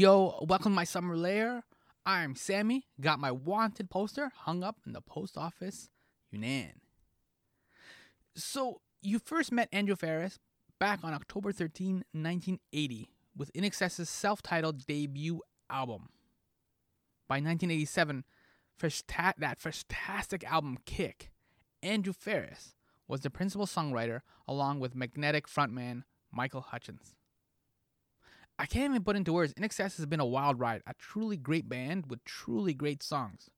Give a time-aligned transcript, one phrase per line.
[0.00, 1.64] Yo, welcome to my summer lair.
[2.06, 2.86] I'm Sammy.
[3.00, 5.90] Got my wanted poster hung up in the post office,
[6.32, 6.74] Younan.
[8.36, 10.38] So, you first met Andrew Farriss
[10.78, 16.10] back on October 13, 1980, with INXS's self titled debut album.
[17.26, 18.22] By 1987,
[18.76, 21.32] festa- that fantastic album Kick,
[21.82, 22.74] Andrew Farriss
[23.08, 27.16] was the principal songwriter along with Magnetic frontman Michael Hutchence.
[28.58, 29.54] I can't even put into words.
[29.54, 33.48] INXS has been a wild ride, a truly great band with truly great songs.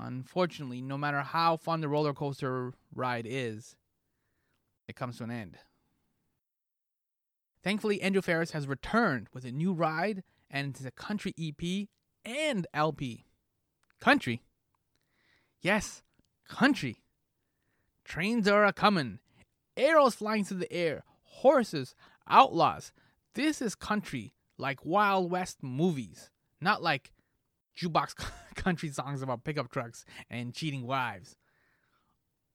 [0.00, 3.76] Unfortunately, no matter how fun the roller coaster ride is,
[4.86, 5.56] it comes to an end.
[7.62, 11.88] Thankfully, Andrew Farriss has returned with a new ride and it's a country EP
[12.24, 13.24] and LP.
[14.00, 14.42] Country?
[15.60, 16.02] Yes,
[16.48, 17.02] country.
[18.04, 19.20] Trains are a comin',
[19.76, 21.94] arrows flying through the air, horses,
[22.28, 22.92] outlaws.
[23.34, 27.12] This is country, like Wild West movies, not like
[27.78, 28.14] jukebox
[28.56, 31.36] country songs about pickup trucks and cheating wives.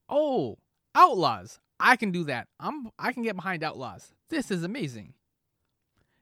[0.09, 0.57] Oh,
[0.93, 1.59] outlaws.
[1.79, 2.47] I can do that.
[2.59, 4.13] I'm I can get behind outlaws.
[4.29, 5.13] This is amazing.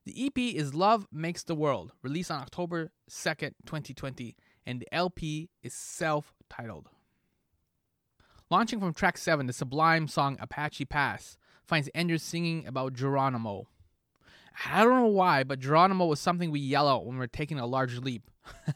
[0.06, 5.50] The EP is Love Makes the World, released on October 2nd, 2020, and the LP
[5.62, 6.90] is self-titled.
[8.50, 13.70] Launching from track 7, the sublime song Apache Pass finds Andrew singing about Geronimo.
[14.66, 17.66] I don't know why, but Geronimo was something we yell out when we're taking a
[17.66, 18.30] large leap.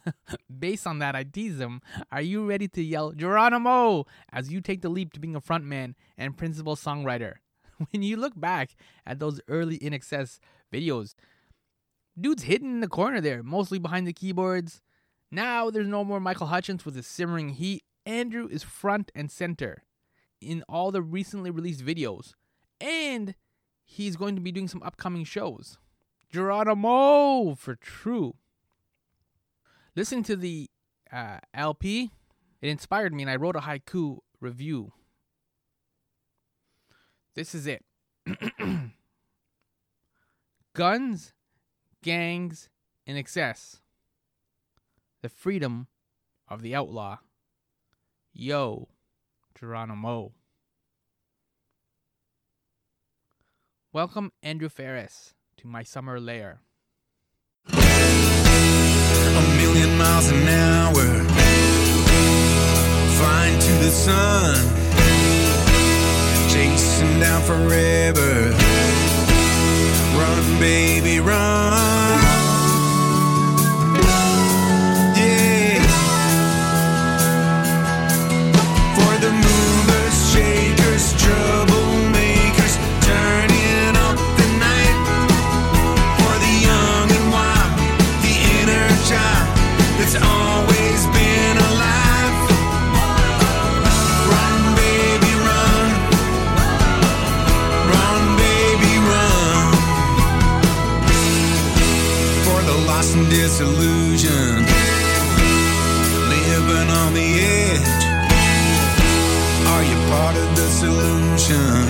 [0.59, 4.81] Based on that, I tease him, Are you ready to yell Geronimo as you take
[4.81, 7.35] the leap to being a frontman and principal songwriter?
[7.91, 10.39] When you look back at those early INXS
[10.73, 11.13] videos,
[12.19, 14.81] dude's hidden in the corner there, mostly behind the keyboards.
[15.29, 17.83] Now there's no more Michael Hutchence with his simmering heat.
[18.03, 19.83] Andrew is front and center
[20.41, 22.33] in all the recently released videos.
[22.81, 23.35] And
[23.87, 25.79] he's going to be doing some upcoming shows.
[26.29, 28.35] Geronimo for true.
[29.95, 30.69] Listening to the
[31.11, 32.11] uh, LP,
[32.61, 34.91] it inspired me, and I wrote a haiku review.
[37.33, 37.85] This is it
[40.73, 41.33] Guns,
[42.03, 42.69] gangs,
[43.05, 43.79] in excess.
[45.21, 45.87] The freedom
[46.47, 47.19] of the outlaw.
[48.33, 48.89] Yo,
[49.57, 50.33] Geronimo.
[53.97, 56.61] Welcome, Andrew Farriss, to my summer lair.
[57.67, 57.77] a
[59.57, 61.23] million miles an hour,
[63.17, 64.55] flying to the sun,
[66.47, 68.53] chasing down forever.
[70.15, 71.96] Run, baby, run.
[111.37, 111.87] Solution?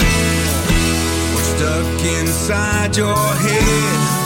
[1.33, 4.16] We're stuck inside your head.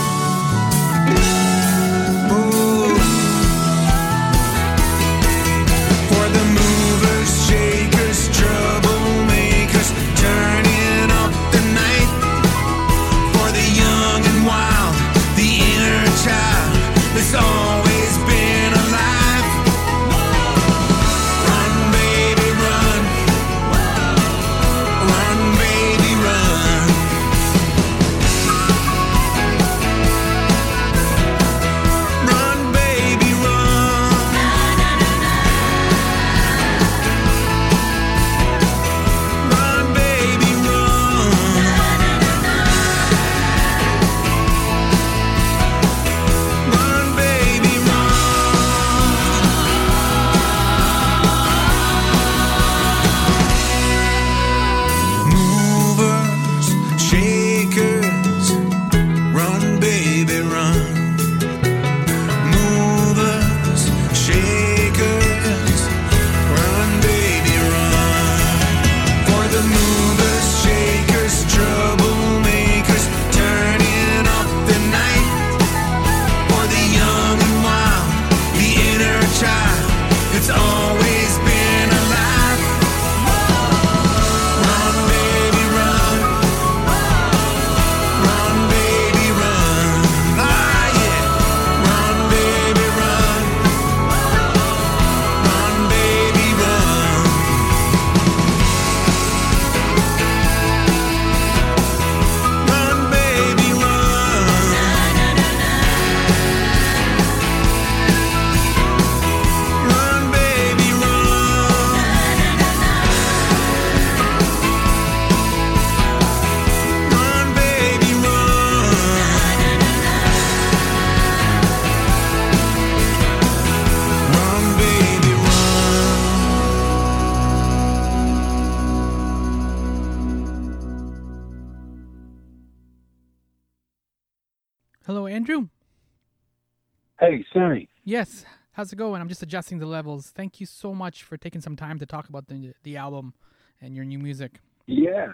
[137.32, 137.88] Hey, Sammy.
[138.04, 138.44] Yes.
[138.74, 139.22] How's it going?
[139.22, 140.32] I'm just adjusting the levels.
[140.36, 143.34] Thank you so much for taking some time to talk about the the album
[143.80, 144.60] and your new music.
[144.86, 145.32] Yeah.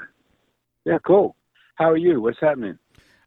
[0.86, 1.36] Yeah, cool.
[1.74, 2.22] How are you?
[2.22, 2.78] What's happening?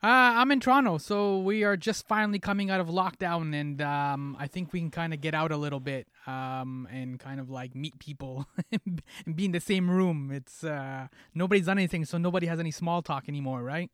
[0.05, 4.37] Uh, I'm in Toronto, so we are just finally coming out of lockdown, and um,
[4.39, 7.51] I think we can kind of get out a little bit um, and kind of
[7.51, 9.03] like meet people and
[9.35, 10.31] be in the same room.
[10.33, 13.91] It's uh, nobody's done anything, so nobody has any small talk anymore, right?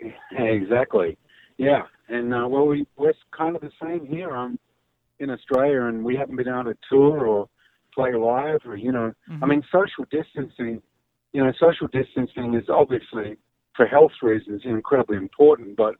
[0.36, 1.16] Exactly.
[1.58, 1.82] Yeah.
[2.10, 4.30] And uh, well, we we're kind of the same here.
[4.36, 4.58] I'm
[5.20, 7.48] in Australia, and we haven't been able to tour or
[7.94, 9.42] play live, or you know, Mhm.
[9.42, 10.82] I mean, social distancing.
[11.32, 13.36] You know, social distancing is obviously
[13.76, 15.94] for health reasons incredibly important, but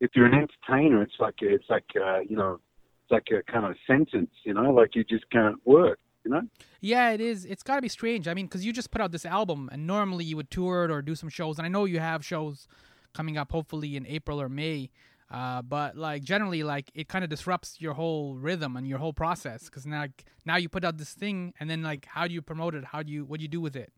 [0.00, 2.58] if you're an entertainer, it's like it's like uh, you know,
[3.02, 4.30] it's like a kind of sentence.
[4.44, 6.00] You know, like you just can't work.
[6.24, 6.42] You know.
[6.80, 7.44] Yeah, it is.
[7.44, 8.26] It's got to be strange.
[8.28, 10.90] I mean, because you just put out this album, and normally you would tour it
[10.90, 12.68] or do some shows, and I know you have shows
[13.12, 14.90] coming up, hopefully in April or May.
[15.32, 19.12] Uh, but like generally, like it kind of disrupts your whole rhythm and your whole
[19.12, 20.06] process because now,
[20.44, 22.84] now you put out this thing, and then like, how do you promote it?
[22.84, 23.92] How do you what do you do with it?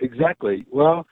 [0.00, 0.64] Exactly.
[0.70, 1.06] Well,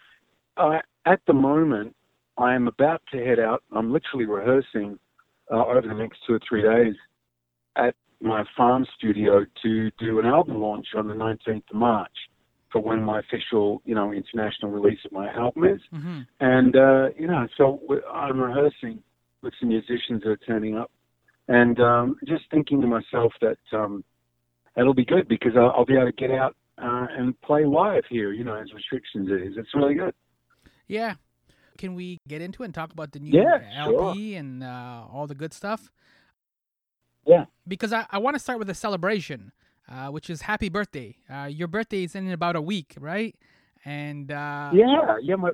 [0.57, 1.97] uh, at the moment,
[2.39, 3.63] I am about to head out.
[3.73, 4.99] I'm literally rehearsing
[5.51, 6.95] uh, over the next two or three days
[7.77, 12.13] at my farm studio to do an album launch on the 19th of March
[12.73, 15.81] for when my official, you know, international release of my album is.
[15.93, 16.21] Mm-hmm.
[16.41, 17.81] And, uh, you know, so
[18.13, 19.03] I'm rehearsing
[19.45, 20.91] with some musicians that are turning up
[21.49, 24.03] and um, just thinking to myself that um,
[24.77, 28.05] it'll be good because I'll, I'll be able to get out uh, and play live
[28.09, 29.57] here, you know, as restrictions is.
[29.57, 30.15] It's really good.
[30.89, 31.15] Yeah.
[31.77, 35.27] Can we get into it and talk about the new Yeah, LP and uh, all
[35.27, 35.91] the good stuff?
[37.27, 37.45] Yeah.
[37.67, 39.53] Because I, I want to start with a celebration,
[39.91, 41.17] uh, which is happy birthday.
[41.29, 43.35] Uh, your birthday is in about a week, right?
[43.85, 45.51] And uh, Yeah, yeah, my.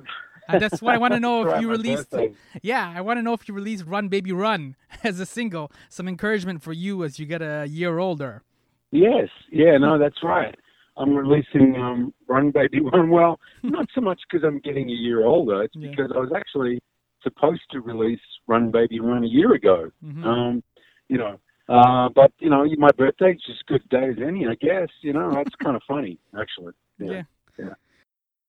[0.55, 2.13] Uh, that's what I want to know if you released.
[2.61, 5.71] Yeah, I want to know if you released "Run Baby Run" as a single.
[5.89, 8.43] Some encouragement for you as you get a year older.
[8.91, 10.55] Yes, yeah, no, that's right.
[10.97, 13.09] I'm releasing um, Run Baby Run.
[13.09, 15.63] Well, not so much because I'm getting a year older.
[15.63, 15.89] It's Yeah.
[15.91, 16.81] because I was actually
[17.23, 19.91] supposed to release Run Baby Run a year ago.
[20.03, 20.25] Mhm.
[20.25, 20.63] Um,
[21.07, 21.39] you know,
[21.69, 24.89] uh, but you know, my birthday's just good day as any, I guess.
[25.01, 26.73] You know, that's kind of funny, actually.
[26.99, 27.23] Yeah.
[27.57, 27.73] yeah.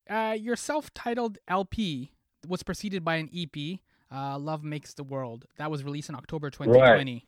[0.08, 2.12] Uh, your self-titled LP
[2.46, 6.50] was preceded by an EP, uh, "Love Makes the World," that was released in October
[6.50, 7.26] 2020.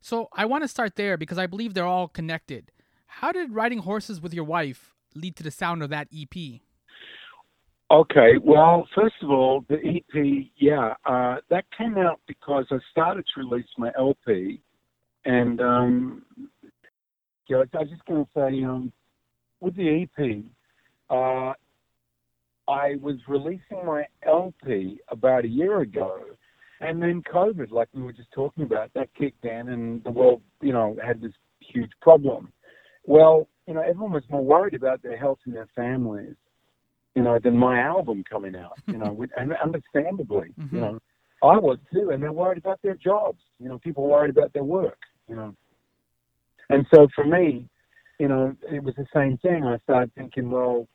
[0.00, 2.70] So I want to start there because I believe they're all connected.
[3.06, 6.60] How did riding horses with your wife lead to the sound of that EP?
[7.90, 13.24] Okay, well, first of all, the EP, yeah, uh, that came out because I started
[13.34, 14.60] to release my LP,
[15.24, 16.22] and um,
[17.48, 18.92] yeah, I was just going to say, um,
[19.60, 20.44] with the EP,
[21.10, 21.52] uh,
[22.68, 26.20] I was releasing my LP about a year ago,
[26.80, 30.42] and then COVID, like we were just talking about, that kicked in, and the world,
[30.60, 32.52] you know, had this huge problem.
[33.04, 36.36] Well, you know, everyone was more worried about their health and their families
[37.16, 40.72] you know, than my album coming out, you know, with, and understandably, Mhm.
[40.72, 40.98] you know,
[41.42, 43.42] I was too, and they're worried about their jobs.
[43.58, 45.54] You know, people worried about their work, you know.
[46.68, 47.68] And so for me,
[48.18, 49.64] you know, it was the same thing.
[49.64, 50.86] I started thinking, well,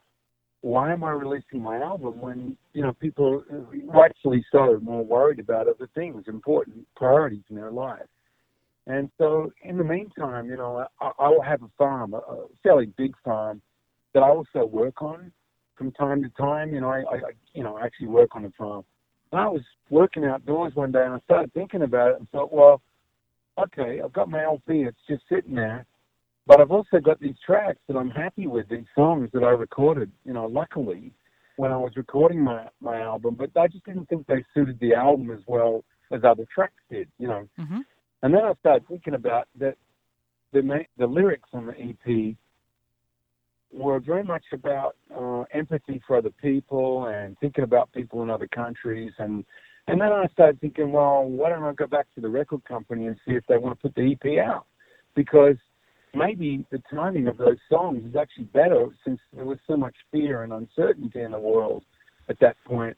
[0.62, 3.44] why am I releasing my album when, you know, people,
[3.86, 8.06] rightfully so, are more worried about other things, important priorities in their life.
[8.88, 12.20] And so in the meantime, you know, I, I will have a farm, a,
[12.64, 13.62] fairly big farm
[14.14, 15.32] that I also work on
[15.78, 16.74] from time to time.
[16.74, 18.84] You know, I, I I- you know I actually work on a farm.
[19.32, 22.52] And I was working outdoors one day and I started thinking about it and thought,
[22.52, 22.82] well,
[23.58, 25.86] okay, I've got my LP, it's just sitting there,
[26.48, 30.12] but I've also got these tracks that I'm happy with, these songs that I recorded.
[30.26, 31.14] You know, luckily
[31.58, 34.94] when I was recording my my album, but I just didn't think they suited the
[34.94, 37.08] album as well as other tracks did.
[37.20, 37.80] You know, Mm-hmm.
[38.24, 39.78] and then I started thinking about that
[40.54, 42.36] the the lyrics on the EP
[43.72, 48.48] were very much about uh, empathy for other people and thinking about people in other
[48.48, 49.46] countries and
[49.88, 53.08] and then I started thinking, well, why don't I go back to the record company
[53.08, 54.68] and see if they want to put the EP out?
[55.16, 55.58] Because
[56.14, 60.44] maybe the timing of those songs is actually better since there was so much fear
[60.44, 61.84] and uncertainty in the world
[62.30, 62.98] at that point.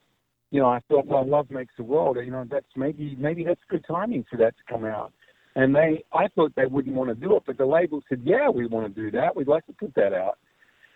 [0.52, 2.18] You know, I thought, well, love makes the world.
[2.24, 5.12] You know, that's maybe maybe that's good timing for that to come out.
[5.56, 8.50] And they, I thought they wouldn't want to do it, but the label said, yeah,
[8.50, 9.36] we want to do that.
[9.36, 10.40] We'd like to put that out.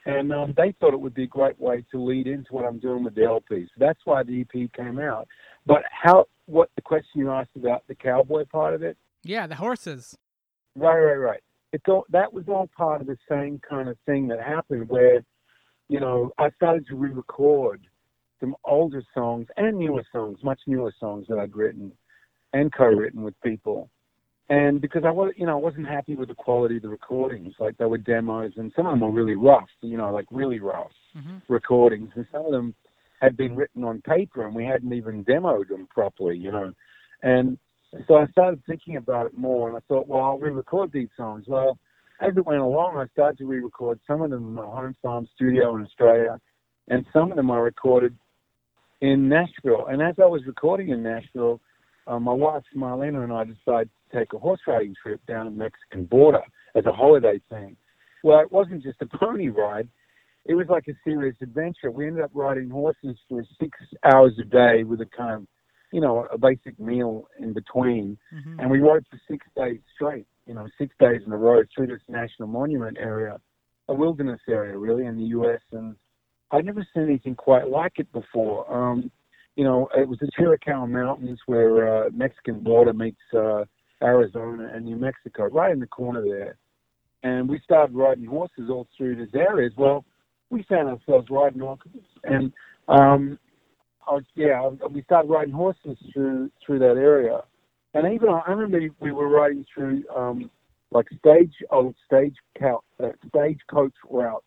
[0.08, 2.80] And um, they thought it would be a great way to lead into what I'm
[2.80, 3.66] doing with the LP.
[3.66, 5.28] So that's why the EP came out.
[5.66, 6.26] But how?
[6.46, 8.96] What the question you asked about the cowboy part of it?
[9.24, 10.16] Yeah, the horses.
[10.78, 11.42] Right, right, right.
[11.74, 15.22] It's all that was all part of the same kind of thing that happened where,
[15.90, 17.82] you know, I started to re-record
[18.40, 21.92] some older songs and newer songs, much newer songs that I'd written,
[22.54, 23.90] and co-written with people.
[24.50, 27.54] And because I was, you know, I wasn't happy with the quality of the recordings.
[27.60, 29.70] Like they were demos, and some of them were really rough.
[29.82, 31.42] You know, like really rough Mhm.
[31.50, 32.74] recordings, and some of them
[33.20, 36.38] had been written on paper, and we hadn't even demoed them properly.
[36.38, 36.74] You know,
[37.24, 37.58] and
[38.08, 41.46] so I started thinking about it more, and I thought, well, I'll re-record these songs.
[41.48, 41.78] Well,
[42.22, 45.28] as it went along, I started to re-record some of them in my home farm
[45.36, 46.40] studio in Australia,
[46.90, 48.16] and some of them I recorded
[49.02, 49.86] in Nashville.
[49.88, 51.62] And as I was recording in Nashville,
[52.08, 55.52] uh, my wife Marlena and I decided to take a horse riding trip down the
[55.52, 56.42] Mexican border
[56.76, 57.76] as a holiday thing.
[58.24, 59.88] Well, it wasn't just a pony ride;
[60.46, 61.92] it was like a serious adventure.
[61.92, 65.48] We ended up riding horses for six hours a day with a kind of,
[65.92, 68.60] you know, a basic meal in between Mhm.
[68.60, 71.88] and we rode for six days straight, you know, six days in a row through
[71.88, 73.40] this national monument area,
[73.88, 75.62] a wilderness area really in the U.S.
[75.72, 75.96] And
[76.52, 78.72] I'd never seen anything quite like it before.
[78.74, 79.12] Um,
[79.56, 83.66] you know, it was the Chiricahua Mountains where uh, Mexican border meets uh,
[84.04, 86.58] Arizona and New Mexico, right in the corner there.
[87.24, 89.74] And we started riding horses all through these areas.
[89.76, 90.06] Well,
[90.50, 92.54] we found ourselves riding horses, and
[92.88, 93.40] um,
[94.08, 97.42] I, yeah, we started riding horses through through that area.
[97.94, 100.50] And even I remember we were riding through um,
[100.92, 104.44] like stage old stage cow, uh, stagecoach routes.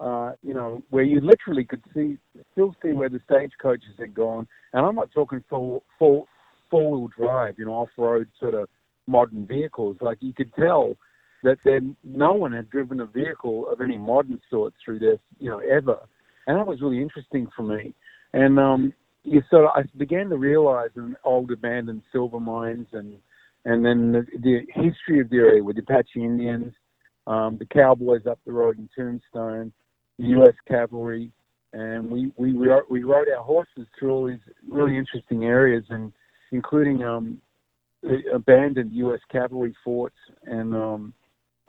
[0.00, 2.18] Uh, you know, where you literally could see
[2.52, 4.46] still see where the stagecoaches had gone.
[4.72, 6.26] And I'm not talking full full
[6.68, 8.68] four wheel drive, you know, off road sort of
[9.06, 9.96] modern vehicles.
[10.00, 10.96] Like you could tell
[11.44, 15.48] that then no one had driven a vehicle of any modern sort through this, you
[15.48, 15.98] know, ever.
[16.46, 17.94] And that was really interesting for me.
[18.34, 23.14] And um, you sort of I began to realize in old abandoned silver mines and
[23.64, 26.74] and then the, the history of the area with the Apache Indians,
[27.26, 29.72] um, the cowboys up the road in Tombstone,
[30.18, 30.54] the U.S.
[30.68, 31.30] cavalry,
[31.72, 32.52] and we we
[32.90, 34.38] we rode our horses through all these
[34.68, 36.12] really interesting areas, and
[36.50, 37.40] including um,
[38.34, 39.20] abandoned U.S.
[39.30, 41.14] cavalry forts, and um,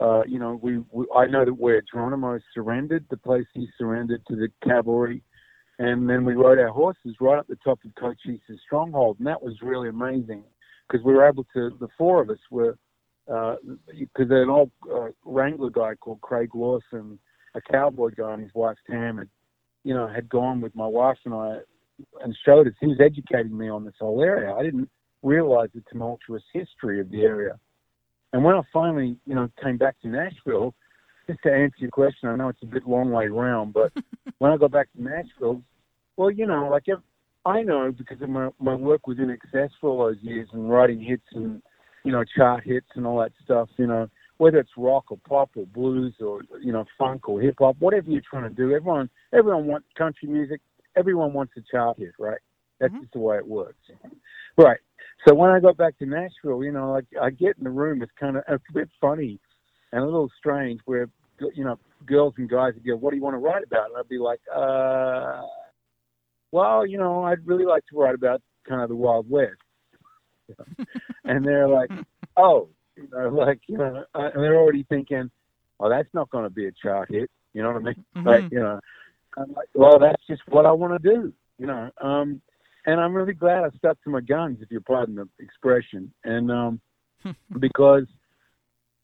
[0.00, 4.26] uh, you know we, we I know that where Geronimo surrendered, the place he surrendered
[4.26, 5.22] to the cavalry,
[5.78, 9.42] and then we rode our horses right up the top of Cochise's stronghold, and that
[9.42, 10.42] was really amazing
[10.88, 11.76] because we were able to.
[11.80, 12.78] The four of us were
[13.26, 17.18] because an old uh, wrangler guy called Craig Lawson,
[17.54, 19.28] a cowboy guy, and his wife Tam, had,
[19.84, 21.58] you know, had gone with my wife and I
[22.22, 22.74] and showed us.
[22.80, 24.54] He was educating me on this whole area.
[24.54, 24.88] I didn't
[25.22, 27.58] realize the tumultuous history of the area.
[28.32, 30.74] And when I finally, you know, came back to Nashville,
[31.26, 33.92] just to answer your question, I know it's a bit long way round, but
[34.38, 35.62] when I got back to Nashville,
[36.16, 36.98] well, you know, like if,
[37.44, 41.00] I know because of my my work with INXS for all those years and writing
[41.00, 41.62] hits and
[42.02, 43.68] you know chart hits and all that stuff.
[43.76, 47.56] You know, whether it's rock or pop or blues or you know funk or hip
[47.58, 50.60] hop, whatever you're trying to do, everyone everyone wants country music.
[50.96, 52.40] Everyone wants a chart hit, right?
[52.80, 53.00] That's Mhm.
[53.00, 53.90] just the way it works,
[54.56, 54.80] right?
[55.26, 58.02] So when I got back to Nashville, you know, like I get in the room,
[58.02, 59.38] it's kind of it's a bit funny
[59.96, 61.08] and a little strange where
[61.54, 63.96] you know girls and guys would go, "What do you want to write about?" And
[63.96, 65.42] I'd be like, "Uh,
[66.52, 69.54] well, you know, I'd really like to write about kind of the Wild West."
[71.24, 71.90] and they're like,
[72.36, 75.30] "Oh, you know, like you know," uh, and they're already thinking,
[75.80, 78.04] "Oh, that's not going to be a chart hit." You know what I mean?
[78.16, 78.26] Mhm.
[78.26, 78.78] Like, you know,
[79.38, 82.42] I'm like, "Well, that's just what I want to do." You know, um,
[82.84, 86.50] and I'm really glad I stuck to my guns, if you pardon the expression, and
[86.50, 86.80] um,
[87.58, 88.04] because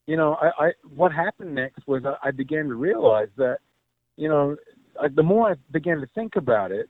[0.07, 3.59] you know, I, I what happened next was I, I began to realize that,
[4.17, 4.55] you know,
[5.15, 6.89] the more I began to think about it,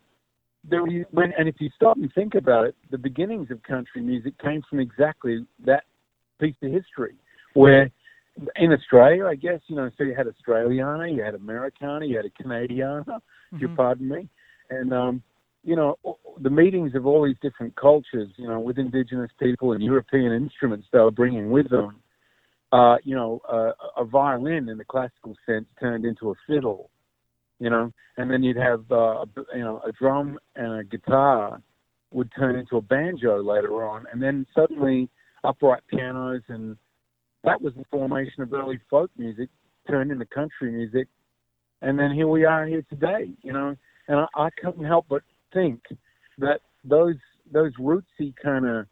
[0.68, 4.02] there were, when and if you stop and think about it, the beginnings of country
[4.02, 5.84] music came from exactly that
[6.40, 7.16] piece of history,
[7.54, 7.92] where
[8.56, 12.26] in Australia, I guess you know, so you had Australiana, you had Americana, you had
[12.26, 13.20] a Canadiana,
[13.52, 14.28] if you pardon me,
[14.72, 15.22] and um,
[15.64, 15.98] you know,
[16.42, 20.88] the meetings of all these different cultures, you know, with indigenous people and European instruments
[20.92, 22.03] they were bringing with them
[22.74, 26.90] uh, you know, uh, a violin in the classical sense turned into a fiddle,
[27.60, 31.62] you know, and then you'd have, uh, you know, a drum and a guitar
[32.12, 35.08] would turn into a banjo later on, and then suddenly
[35.44, 36.76] upright pianos, and
[37.44, 39.50] that was the formation of early folk music
[39.88, 41.08] turned into country music,
[41.84, 43.76] and then here we are here today, you know,
[44.08, 45.22] and I, I couldn't help but
[45.54, 45.80] think
[46.40, 47.18] that those
[47.52, 48.88] those rootsy kind of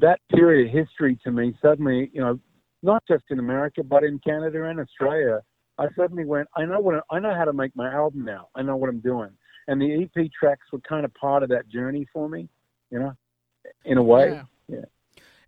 [0.00, 2.38] that period of history to me suddenly, you know,
[2.82, 5.40] not just in America, but in Canada and Australia,
[5.78, 8.48] I suddenly went, I know what I know how to make my album now.
[8.54, 9.30] I know what I'm doing,
[9.68, 12.48] and the EP tracks were kind of part of that journey for me,
[12.90, 13.14] you know,
[13.84, 14.30] in a way.
[14.30, 14.42] Yeah.
[14.68, 14.84] Yeah.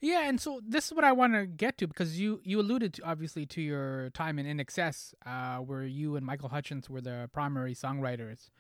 [0.04, 2.94] Yeah, and so this is what I want to get to because you you alluded
[2.94, 7.30] to obviously to your time in INXS, uh, where you and Michael Hutchence were the
[7.32, 8.50] primary songwriters,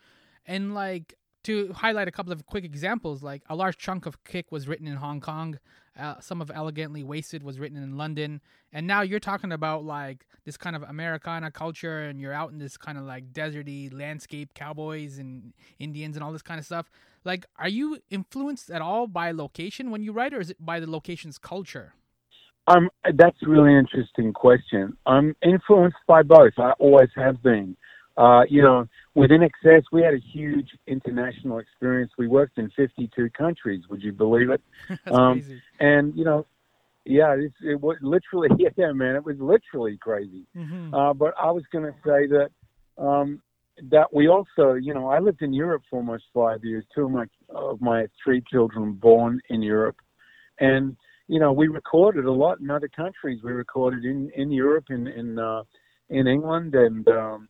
[0.46, 4.52] and like to highlight a couple of quick examples, like a large chunk of Kick
[4.52, 5.58] was written in Hong Kong.
[5.98, 8.40] Uh, some of Elegantly Wasted was written in London,
[8.72, 12.58] and now you're talking about like this kind of Americana culture, and you're out in
[12.58, 16.90] this kind of like deserty landscape, cowboys and Indians and all this kind of stuff.
[17.24, 20.80] Like, are you influenced at all by location when you write, or is it by
[20.80, 21.94] the location's culture?
[22.68, 24.96] Um, that's really interesting question.
[25.06, 26.52] I'm influenced by both.
[26.58, 27.76] I always have been.
[28.16, 32.12] Uh, you know, with INXS, we had a huge international experience.
[32.18, 33.82] We worked in 52 countries.
[33.88, 34.60] Would you believe it?
[34.88, 35.62] That's Um, crazy.
[35.80, 36.46] And you know,
[37.04, 40.44] yeah, it's, it was literally, yeah, man, it was literally crazy.
[40.54, 42.50] hmm Uh, but I was going to say that
[42.98, 43.40] um,
[43.90, 46.84] that we also, you know, I lived in Europe for almost five years.
[46.94, 49.96] Two of my of my three children were born in Europe,
[50.60, 50.96] and
[51.28, 53.40] you know, we recorded a lot in other countries.
[53.42, 55.62] We recorded in in Europe, in in uh,
[56.10, 57.48] in England, and um,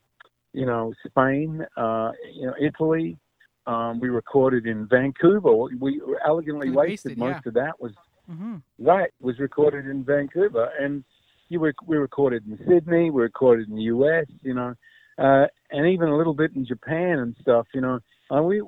[0.53, 3.17] you know, Spain, uh, you know, Italy.
[3.65, 5.51] Um, we recorded in Vancouver.
[5.79, 7.11] We elegantly wasted.
[7.11, 7.33] Wasted, yeah.
[7.33, 7.91] Most of that was
[8.29, 11.03] hmm Right, was recorded in Vancouver, and
[11.49, 14.73] you were we recorded in Sydney, we recorded in the U.S., you know,
[15.17, 17.99] uh, and even a little bit in Japan and stuff, you know.
[18.29, 18.63] And we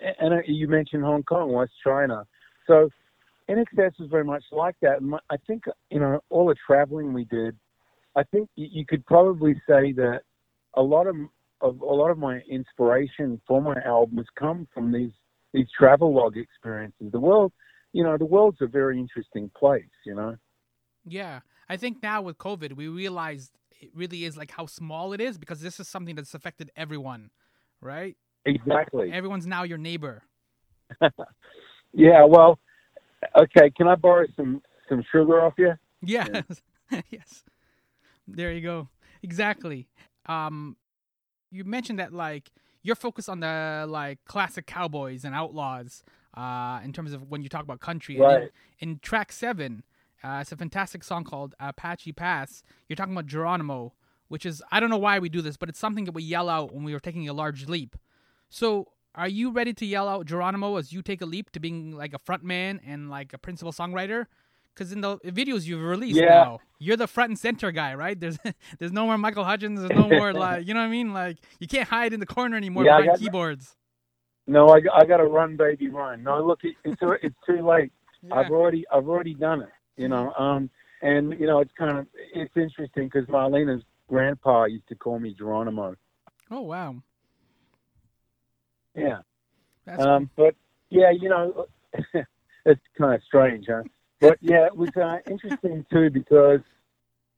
[0.00, 2.24] and uh, you mentioned Hong Kong, West China,
[2.66, 2.88] so
[3.48, 5.00] INXS was very much like that.
[5.00, 7.56] And I think you know all the traveling we did.
[8.16, 10.22] I think you could probably say that
[10.74, 11.16] a lot of
[11.60, 15.12] of a lot of my inspiration for my albums come from these
[15.52, 17.12] these travel log experiences.
[17.12, 17.52] The world
[17.92, 20.36] you know, the world's a very interesting place, you know.
[21.04, 25.20] Yeah, I think now with COVID, we realized it really is like how small it
[25.20, 27.30] is because this is something that's affected everyone,
[27.80, 28.16] right?
[28.44, 29.10] Exactly.
[29.12, 30.22] Everyone's now your neighbor.
[31.92, 32.58] Yeah, well,
[33.36, 35.72] okay, can I borrow some some sugar off you?
[36.02, 36.44] Yes,
[37.10, 37.44] yes.
[38.26, 38.88] There you go.
[39.22, 39.88] Exactly.
[40.26, 40.76] Um,
[41.50, 42.50] you mentioned that like
[42.82, 46.02] you're focused on the like classic cowboys and outlaws.
[46.36, 48.50] Uh, in terms of when you talk about country, And Right.
[48.78, 49.82] in, in track seven,
[50.22, 52.62] uh, it's a fantastic song called Apache Pass.
[52.88, 53.94] You're talking about Geronimo,
[54.28, 56.48] which is I don't know why we do this, but it's something that we yell
[56.48, 57.96] out when we are taking a large leap.
[58.48, 61.90] So, are you ready to yell out Geronimo as you take a leap to being
[61.90, 64.26] like a front man and like a principal songwriter?
[64.74, 66.26] Because in the videos you've released Yeah.
[66.28, 68.18] now, you're the front and center guy, right?
[68.18, 68.38] There's
[68.78, 69.80] there's no more Michael Hutchence.
[69.80, 71.12] There's no more like you know what I mean.
[71.12, 73.76] Like you can't hide in the corner anymore Yeah, behind got- keyboards.
[74.46, 76.24] No, I, I got to run, baby, run.
[76.24, 77.92] No, look, it, it's it's too late.
[78.22, 78.34] Yeah.
[78.34, 80.30] I've already I've already done it, you know.
[80.34, 80.68] Um,
[81.00, 85.32] and you know, it's kind of it's interesting because Marlena's grandpa used to call me
[85.32, 85.94] Geronimo.
[86.50, 86.96] Oh wow,
[88.94, 89.20] Yeah.
[89.86, 90.54] that's Um, but
[90.90, 91.66] yeah, you know,
[92.66, 93.84] it's kind of strange, huh?
[94.20, 96.60] But yeah, it was uh, interesting too because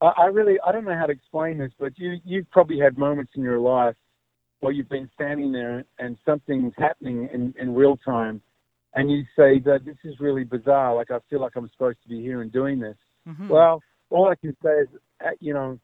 [0.01, 2.99] I, I really I don't know how to explain this, but you you've probably had
[2.99, 3.97] moments in your life
[4.61, 8.40] where you've been standing there and something's happening in, in real time,
[8.95, 10.95] and you say that this is really bizarre.
[10.95, 12.97] Like I feel like I'm supposed to be here and doing this.
[13.29, 13.49] Mhm.
[13.49, 14.88] Well, all I can say is,
[15.25, 15.79] uh, you know,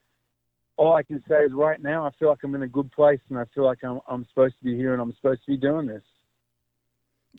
[0.76, 3.20] all I can say is right now I feel like I'm in a good place,
[3.30, 5.56] and I feel like I'm I'm supposed to be here and I'm supposed to be
[5.56, 6.02] doing this.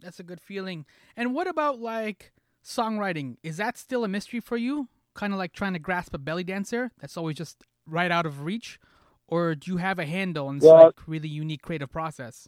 [0.01, 0.85] That's a good feeling.
[1.17, 2.31] And what about like
[2.69, 3.37] songwriting?
[3.43, 4.87] Is that still a mystery for you?
[5.15, 8.43] Kind of like trying to grasp a belly dancer that's always just right out of
[8.45, 8.79] reach,
[9.27, 12.47] or do you have a handle and it's Well- like really unique creative process?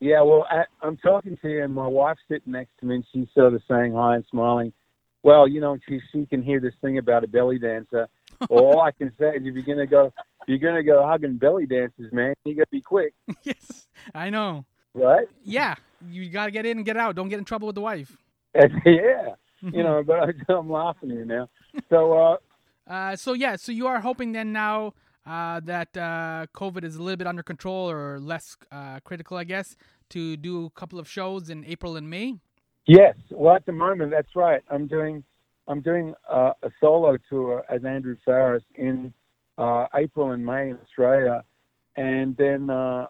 [0.00, 3.04] Yeah, well, I, I'm talking to you, and my wife's sitting next to me, and
[3.12, 4.72] she's sort of saying hi and smiling.
[5.22, 8.08] Well, you know, she she can hear this thing about a belly dancer.
[8.50, 11.66] all I can say is, if you're gonna go, if you're gonna go hugging belly
[11.66, 14.64] dancers, man, you gotta be quick, yes, I know.
[14.92, 15.28] right?
[15.44, 15.76] Yeah,
[16.10, 17.14] you got to get in and get out.
[17.14, 18.16] Don't get in trouble with the wife.
[18.84, 19.34] yeah,
[19.72, 20.02] you know.
[20.02, 21.48] But I, I'm laughing here now.
[21.88, 22.36] So, uh,
[22.86, 24.92] Uh, so yeah, so you are hoping then now
[25.26, 29.44] uh, that uh, COVID is a little bit under control or less uh, critical, I
[29.44, 29.76] guess,
[30.10, 32.34] to do a couple of shows in April and May.
[32.86, 34.62] Yes, well, at the moment, that's right.
[34.68, 35.22] I'm doing,
[35.68, 39.14] I'm doing uh, a solo tour as Andrew Farriss in
[39.58, 41.44] uh, April and May in Australia,
[41.96, 43.06] and then uh,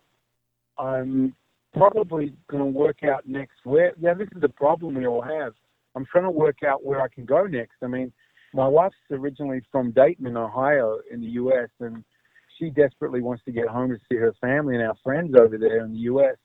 [0.79, 1.35] I'm
[1.73, 3.93] probably going to work out next where.
[3.99, 5.55] Yeah, this is the problem we all have.
[5.95, 7.77] I'm trying to work out where I can go next.
[7.83, 8.13] I mean,
[8.55, 12.05] my wife's originally from Dayton, in Ohio, in the U.S., and
[12.59, 15.85] she desperately wants to get home to see her family and our friends over there
[15.85, 16.37] in the U.S.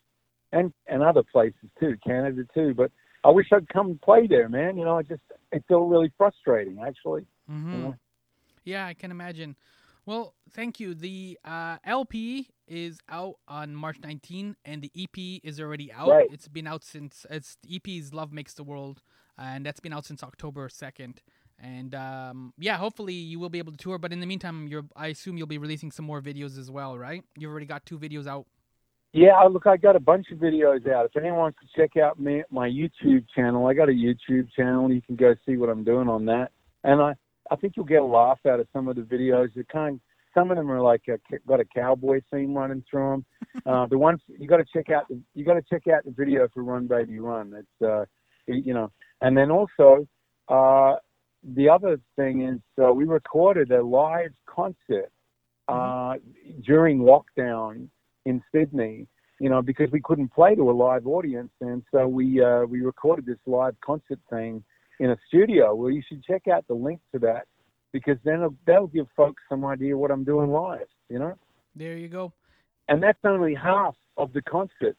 [0.52, 2.74] and and other places too, Canada too.
[2.74, 2.92] But
[3.24, 4.78] I wish I'd come and play there, man.
[4.78, 7.26] You know, I just it's still really frustrating, actually.
[7.48, 7.96] hmm you know?
[8.64, 9.56] Yeah, I can imagine.
[10.06, 10.94] Well, thank you.
[10.94, 16.08] The uh, LP is out on March 19, and the EP is already out.
[16.08, 16.28] Right.
[16.32, 19.02] It's been out since it's the EP's "Love Makes the World,"
[19.38, 21.18] and that's been out since October 2nd.
[21.60, 23.98] And um, yeah, hopefully you will be able to tour.
[23.98, 26.98] But in the meantime, you're I assume you'll be releasing some more videos as well,
[26.98, 27.24] right?
[27.36, 28.46] You've already got two videos out.
[29.14, 31.06] Yeah, look, I got a bunch of videos out.
[31.06, 34.92] If anyone wants to check out me, my YouTube channel, I got a YouTube channel.
[34.92, 36.52] You can go see what I'm doing on that.
[36.84, 37.16] And I,
[37.50, 39.54] I think you'll get a laugh out of some of the videos.
[39.56, 40.00] That kind,
[40.36, 43.26] some of them are like a, got a cowboy theme running through them.
[43.66, 46.12] Uh, the ones you got to check out, the, you got to check out the
[46.12, 47.54] video for Run Baby Run.
[47.58, 48.06] It's, uh,
[48.46, 50.08] you know, and then also
[50.50, 50.96] uh,
[51.56, 55.12] the other thing is uh, we recorded a live concert
[55.68, 56.16] uh,
[56.66, 57.88] during lockdown
[58.26, 59.08] in Sydney.
[59.40, 62.82] You know, because we couldn't play to a live audience, and so we uh, we
[62.82, 64.64] recorded this live concert thing
[65.00, 65.76] in a studio.
[65.76, 67.46] Well, you should check out the link to that
[67.94, 70.88] because then it'll, that'll give folks some idea what I'm doing live.
[71.10, 71.34] You know.
[71.76, 72.34] There you go.
[72.90, 74.98] And that's only half of the concert.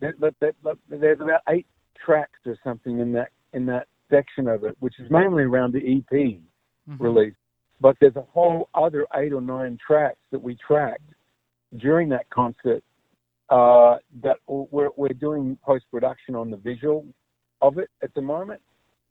[0.00, 0.54] That, that, that,
[0.88, 1.66] there's about eight
[2.02, 5.78] tracks or something in that in that section of it, which is mainly around the
[5.78, 7.02] EP mm-hmm.
[7.02, 7.34] release.
[7.80, 11.02] But there's a whole other eight or nine tracks that we tracked
[11.76, 12.82] during that concert
[13.50, 17.06] uh, that we're, we're doing post production on the visual
[17.62, 18.60] of it at the moment.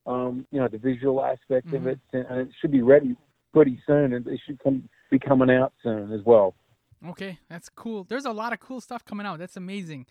[0.05, 1.75] Um, you know, the visual aspect mm-hmm.
[1.75, 3.15] of it, and it should be ready
[3.53, 6.55] pretty soon, and it should come, be coming out soon as well.
[7.07, 8.05] Okay, that's cool.
[8.05, 9.37] There's a lot of cool stuff coming out.
[9.37, 10.07] That's amazing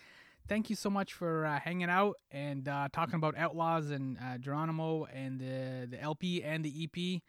[0.48, 4.38] thank you so much for uh, hanging out and uh, talking about Outlaws and uh,
[4.38, 7.20] Geronimo and the, the LP and the EP.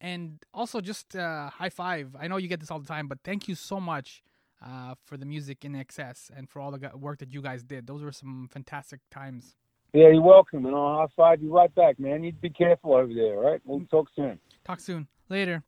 [0.00, 2.16] And also just uh, high five.
[2.18, 4.22] I know you get this all the time, but thank you so much
[4.64, 7.86] uh, for the music in excess and for all the work that you guys did.
[7.86, 9.54] Those were some fantastic times.
[9.92, 10.66] Yeah, you're welcome.
[10.66, 12.24] And I'll high five you right back, man.
[12.24, 13.60] You be careful over there, all right?
[13.64, 14.38] We'll talk soon.
[14.64, 15.06] Talk soon.
[15.28, 15.62] Later.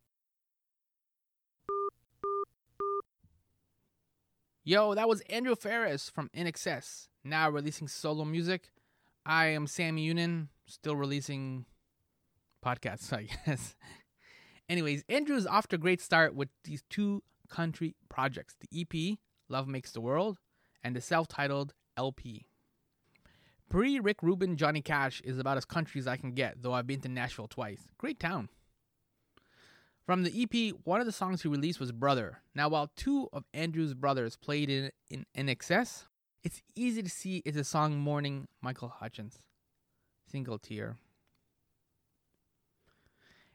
[4.67, 8.71] Yo, that was Andrew Farriss from INXS, now releasing solo music.
[9.27, 11.67] I am Sammy Younan, still releasing
[12.65, 13.77] podcasts, I guess.
[14.67, 19.19] Anyways, Andrew is off to a great start with these two country projects the EP,
[19.51, 20.39] Love Makes the World,
[20.83, 22.47] and the self titled LP.
[23.69, 26.87] Pre Rick Rubin Johnny Cash is about as country as I can get, though I've
[26.87, 27.83] been to Nashville twice.
[27.99, 28.49] Great town.
[30.07, 32.43] From the EP, one of the songs he released was Brother.
[32.55, 36.05] Now, while two of Andrew's brothers played in, in INXS,
[36.43, 39.39] it's easy to see it's a song mourning Michael Hutchence.
[40.31, 40.99] Single tear.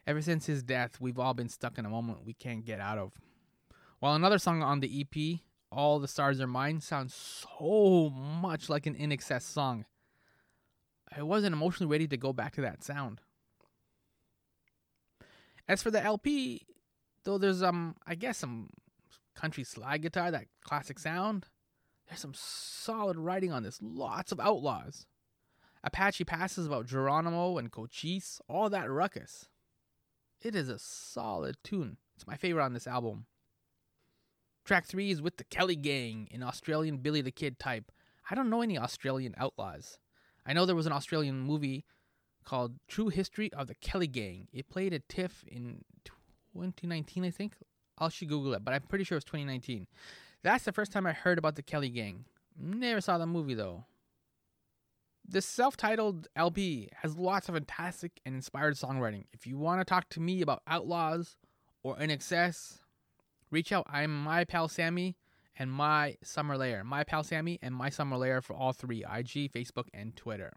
[0.07, 2.97] Ever since his death, we've all been stuck in a moment we can't get out
[2.97, 3.13] of.
[3.99, 8.87] While another song on the EP, All the Stars Are Mine, sounds so much like
[8.87, 9.85] an INXS song.
[11.15, 13.21] I wasn't emotionally ready to go back to that sound.
[15.69, 16.65] As for the LP,
[17.23, 18.69] though there's um I guess some
[19.35, 21.45] country slide guitar, that classic sound,
[22.07, 23.79] there's some solid writing on this.
[23.81, 25.05] Lots of outlaws.
[25.83, 29.45] Apache passes about Geronimo and Cochise, all that ruckus.
[30.41, 31.97] It is a solid tune.
[32.15, 33.27] It's my favorite on this album.
[34.65, 37.91] Track 3 is with the Kelly Gang, an Australian Billy the Kid type.
[38.29, 39.99] I don't know any Australian outlaws.
[40.45, 41.85] I know there was an Australian movie
[42.43, 44.47] called True History of the Kelly Gang.
[44.51, 47.53] It played at TIFF in 2019, I think.
[47.97, 49.87] I'll should Google it, but I'm pretty sure it's 2019.
[50.41, 52.25] That's the first time I heard about the Kelly Gang.
[52.57, 53.85] Never saw the movie though.
[55.27, 59.25] This self titled LP has lots of fantastic and inspired songwriting.
[59.31, 61.37] If you want to talk to me about Outlaws
[61.83, 62.79] or INXS,
[63.51, 63.85] reach out.
[63.89, 65.17] I'm my pal Sammy
[65.57, 66.83] and my Summer Lair.
[66.83, 70.53] My pal Sammy and my Summer Lair for all three IG, Facebook, and Twitter.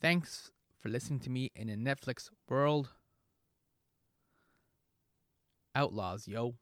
[0.00, 0.50] Thanks
[0.84, 2.90] for listening to me in a Netflix world.
[5.74, 6.56] Outlaws, yo.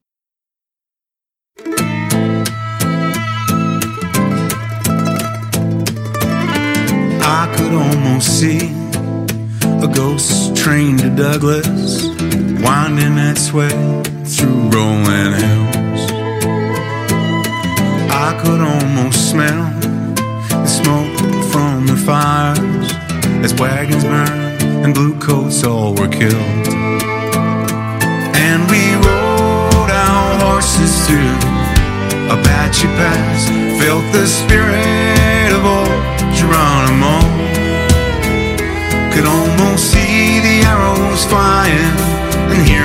[7.25, 8.71] I could almost see
[9.85, 12.07] a ghost train to Douglas
[12.63, 13.71] winding its way
[14.25, 16.13] through rolling hills.
[18.09, 19.65] I could almost smell
[20.49, 21.19] the smoke
[21.51, 23.02] from the fires
[23.45, 26.67] as wagons burned and blue coats all were killed.
[28.39, 31.37] And we rode our horses through
[32.35, 33.49] Apache Pass,
[33.83, 36.03] felt the spirit of old
[36.39, 37.19] Geronimo.
[39.13, 41.97] Could almost see the arrows flying
[42.53, 42.82] and hear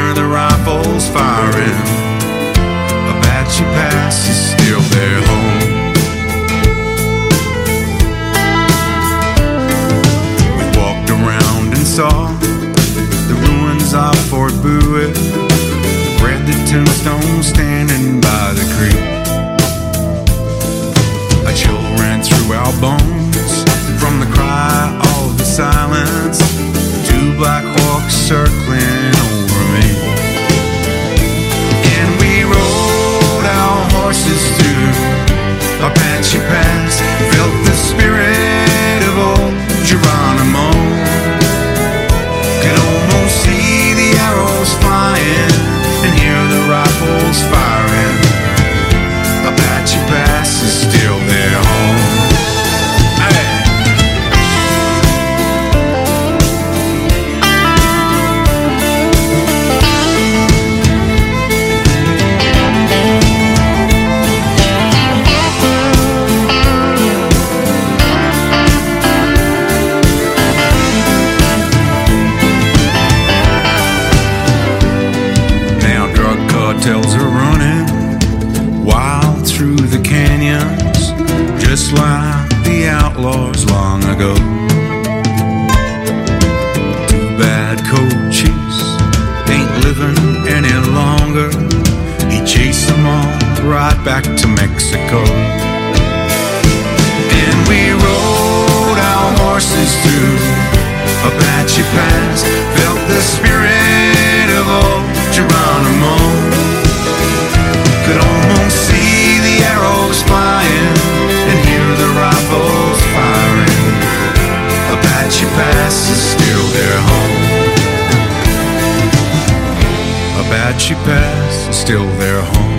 [120.79, 122.76] She passed, still their home.